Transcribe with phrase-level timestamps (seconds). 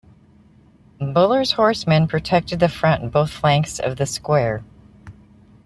[0.99, 4.63] Buller's horsemen protected the front and both flanks of the square.